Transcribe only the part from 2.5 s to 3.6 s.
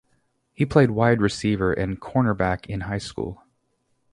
in high school.